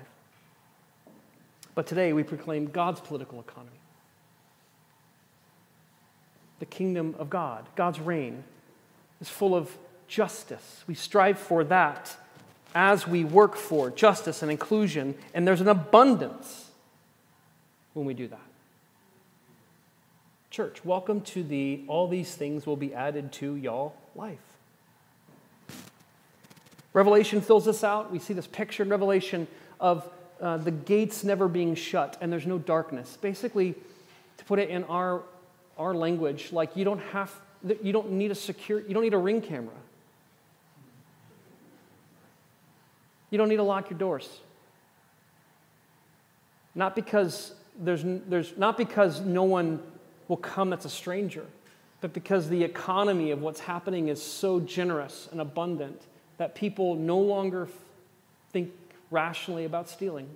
But 1.77 1.87
today 1.87 2.13
we 2.13 2.25
proclaim 2.25 2.67
God's 2.67 2.99
political 3.01 3.39
economy 3.39 3.76
the 6.59 6.67
kingdom 6.67 7.15
of 7.19 7.31
God. 7.31 7.67
God's 7.77 8.01
reign 8.01 8.45
is 9.21 9.29
full 9.29 9.55
of 9.55 9.77
justice. 10.09 10.85
We 10.87 10.95
strive 10.95 11.39
for 11.39 11.65
that 11.65 12.17
as 12.75 13.07
we 13.07 13.25
work 13.25 13.57
for 13.57 13.91
justice 13.91 14.43
and 14.43 14.51
inclusion, 14.51 15.15
and 15.35 15.47
there's 15.47 15.61
an 15.61 15.69
abundance 15.69 16.71
when 17.95 18.05
we 18.05 18.15
do 18.15 18.29
that. 18.29 18.39
Church, 20.51 20.85
welcome 20.85 21.21
to 21.23 21.43
the 21.43 21.85
all 21.87 22.09
these 22.09 22.35
things 22.35 22.67
will 22.67 22.77
be 22.77 22.95
added 22.95 23.33
to 23.33 23.57
y'all 23.57 23.95
life. 24.15 24.39
Revelation 26.93 27.43
fills 27.43 27.69
us 27.69 27.85
out. 27.85 28.11
We 28.11 28.19
see 28.19 28.33
this 28.33 28.47
picture 28.47 28.83
in 28.83 28.89
Revelation 28.89 29.47
of 29.81 30.09
uh, 30.41 30.57
the 30.57 30.71
gates 30.71 31.25
never 31.25 31.49
being 31.49 31.75
shut 31.75 32.17
and 32.21 32.33
there's 32.33 32.47
no 32.47 32.59
darkness. 32.59 33.19
Basically, 33.21 33.75
to 34.39 34.45
put 34.45 34.59
it 34.59 34.71
in 34.71 34.85
our 34.85 35.23
our 35.79 35.95
language, 35.95 36.53
like 36.53 36.77
you 36.77 36.85
don't 36.85 37.01
have, 37.01 37.33
you 37.83 37.93
don't 37.93 38.13
need 38.13 38.31
a 38.31 38.35
secure, 38.35 38.81
you 38.81 38.95
don't 38.95 39.03
need 39.03 39.15
a 39.15 39.19
ring 39.19 39.41
camera. 39.41 39.75
You 43.31 43.39
don't 43.39 43.49
need 43.49 43.57
to 43.57 43.63
lock 43.63 43.91
your 43.91 43.99
doors. 43.99 44.41
Not 46.75 46.95
because 46.95 47.55
there's, 47.79 48.03
there's 48.05 48.57
not 48.57 48.77
because 48.77 49.21
no 49.21 49.43
one 49.43 49.81
will 50.29 50.37
come 50.37 50.71
that's 50.71 50.85
a 50.85 50.91
stranger, 50.91 51.45
but 52.01 52.13
because 52.13 52.49
the 52.49 52.63
economy 52.63 53.31
of 53.31 53.41
what's 53.41 53.61
happening 53.61 54.09
is 54.09 54.23
so 54.23 54.61
generous 54.61 55.29
and 55.33 55.41
abundant 55.41 56.01
that 56.39 56.55
people 56.55 56.95
no 56.95 57.19
longer 57.19 57.69
think 58.53 58.71
rationally 59.11 59.65
about 59.65 59.89
stealing. 59.89 60.29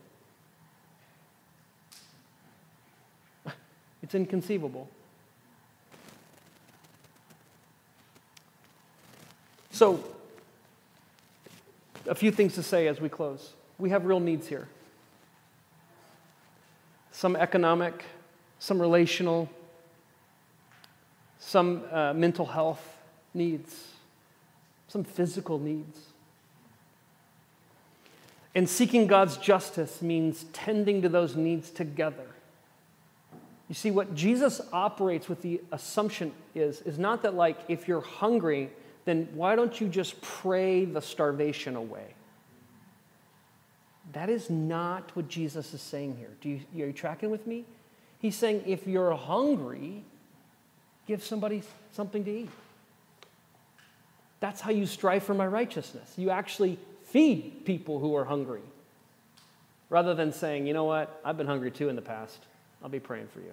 It's 4.03 4.15
inconceivable. 4.15 4.89
So, 9.81 9.99
a 12.07 12.15
few 12.15 12.31
things 12.31 12.55
to 12.57 12.63
say 12.63 12.87
as 12.87 13.01
we 13.01 13.09
close. 13.09 13.55
We 13.79 13.89
have 13.89 14.05
real 14.05 14.21
needs 14.21 14.47
here 14.47 14.69
some 17.13 17.35
economic, 17.35 18.05
some 18.59 18.79
relational, 18.79 19.49
some 21.39 21.85
uh, 21.91 22.13
mental 22.13 22.45
health 22.45 22.99
needs, 23.33 23.95
some 24.87 25.03
physical 25.03 25.59
needs. 25.59 25.99
And 28.55 28.69
seeking 28.69 29.07
God's 29.07 29.39
justice 29.39 30.03
means 30.03 30.45
tending 30.53 31.01
to 31.01 31.09
those 31.09 31.37
needs 31.37 31.71
together. 31.71 32.27
You 33.71 33.75
see, 33.75 33.91
what 33.91 34.15
Jesus 34.15 34.61
operates 34.75 35.27
with 35.27 35.41
the 35.41 35.63
assumption 35.73 36.33
is, 36.55 36.83
is 36.83 36.99
not 36.99 37.23
that, 37.23 37.33
like, 37.35 37.57
if 37.67 37.89
you're 37.89 38.03
hungry, 38.03 38.69
then 39.05 39.29
why 39.35 39.57
don't 39.57 39.81
you 39.81 39.89
just 39.89 40.21
pray 40.21 40.85
the 40.85 41.01
starvation 41.01 41.77
away? 41.77 42.15
That 44.13 44.29
is 44.29 44.51
not 44.51 45.15
what 45.15 45.29
Jesus 45.29 45.73
is 45.73 45.81
saying 45.81 46.17
here. 46.19 46.31
Do 46.41 46.49
you, 46.49 46.85
are 46.85 46.87
you 46.89 46.93
tracking 46.93 47.31
with 47.31 47.47
me? 47.47 47.65
He's 48.19 48.37
saying 48.37 48.65
if 48.67 48.87
you're 48.87 49.15
hungry, 49.15 50.03
give 51.07 51.25
somebody 51.25 51.63
something 51.93 52.25
to 52.25 52.31
eat. 52.31 52.51
That's 54.41 54.61
how 54.61 54.71
you 54.71 54.87
strive 54.87 55.23
for 55.23 55.35
my 55.35 55.47
righteousness. 55.47 56.15
You 56.17 56.31
actually 56.31 56.79
feed 57.05 57.65
people 57.65 57.99
who 57.99 58.15
are 58.17 58.25
hungry 58.25 58.63
rather 59.91 60.15
than 60.15 60.33
saying, 60.33 60.67
you 60.67 60.73
know 60.73 60.85
what, 60.85 61.21
I've 61.25 61.37
been 61.37 61.47
hungry 61.47 61.71
too 61.71 61.89
in 61.89 61.97
the 61.97 62.03
past. 62.03 62.39
I'll 62.83 62.89
be 62.89 63.01
praying 63.01 63.29
for 63.29 63.41
you. 63.41 63.53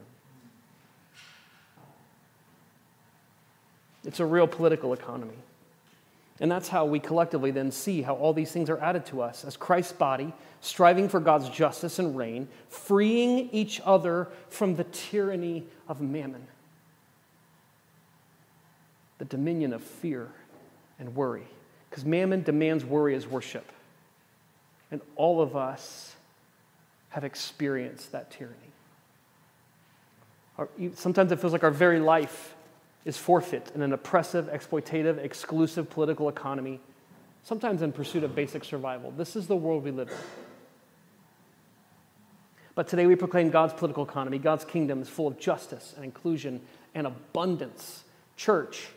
It's 4.08 4.22
a 4.22 4.26
real 4.26 4.48
political 4.48 4.94
economy. 4.94 5.38
And 6.40 6.50
that's 6.50 6.70
how 6.70 6.86
we 6.86 7.00
collectively 7.00 7.52
then 7.52 7.72
see 7.72 8.02
how 8.02 8.16
all 8.16 8.32
these 8.32 8.52
things 8.52 8.70
are 8.70 8.80
added 8.80 9.06
to 9.08 9.22
us 9.22 9.44
as 9.44 9.58
Christ's 9.58 9.94
body, 9.94 10.34
striving 10.62 11.10
for 11.10 11.20
God's 11.20 11.50
justice 11.50 12.00
and 12.00 12.16
reign, 12.16 12.48
freeing 12.70 13.50
each 13.52 13.82
other 13.84 14.30
from 14.50 14.76
the 14.76 14.86
tyranny 14.86 15.66
of 15.90 16.00
mammon, 16.00 16.48
the 19.18 19.26
dominion 19.26 19.74
of 19.74 19.84
fear 19.84 20.30
and 21.00 21.14
worry. 21.14 21.48
Because 21.90 22.06
mammon 22.06 22.44
demands 22.44 22.86
worry 22.86 23.14
as 23.14 23.28
worship. 23.28 23.70
And 24.90 25.02
all 25.16 25.42
of 25.42 25.56
us 25.56 26.16
have 27.10 27.26
experienced 27.26 28.12
that 28.14 28.32
tyranny. 28.32 28.56
sometimes 30.96 31.32
it 31.32 31.40
feels 31.40 31.52
like 31.52 31.64
our 31.64 31.72
very 31.72 32.00
life 32.00 32.54
is 33.08 33.16
forfeit 33.18 33.72
in 33.74 33.82
an 33.82 33.94
oppressive, 33.94 34.48
exploitative, 34.48 35.18
exclusive 35.18 35.90
political 35.90 36.28
economy, 36.28 36.78
sometimes 37.42 37.82
in 37.82 37.94
pursuit 37.94 38.22
of 38.22 38.36
basic 38.36 38.66
survival. 38.66 39.12
This 39.12 39.38
is 39.38 39.48
the 39.48 39.56
world 39.56 39.86
we 39.86 39.92
live 39.92 40.10
in. 40.10 40.18
But 42.76 42.90
today 42.90 43.06
we 43.06 43.16
proclaim 43.16 43.50
God's 43.50 43.74
political 43.74 44.04
economy. 44.04 44.40
God's 44.40 44.66
kingdom 44.66 45.02
is 45.02 45.08
full 45.08 45.26
of 45.26 45.40
justice 45.40 45.94
and 45.96 46.04
inclusion 46.04 46.60
and 46.94 47.08
abundance. 47.08 48.04
Church, 48.36 48.90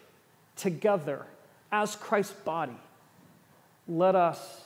together, 0.56 1.24
as 1.70 1.94
Christ's 1.94 2.34
body, 2.34 2.76
let 3.86 4.16
us 4.16 4.64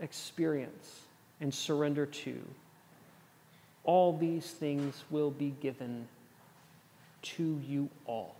experience 0.00 0.98
and 1.40 1.54
surrender 1.54 2.06
to. 2.06 2.36
All 3.84 4.18
these 4.18 4.50
things 4.50 5.04
will 5.10 5.30
be 5.30 5.54
given 5.60 6.08
to 7.22 7.60
you 7.68 7.88
all 8.04 8.39